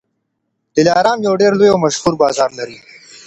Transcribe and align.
دلارام 0.75 1.19
یو 1.27 1.33
ډېر 1.41 1.51
لوی 1.59 1.69
او 1.71 1.79
مشهور 1.85 2.13
بازار 2.23 2.49
لري. 2.59 2.77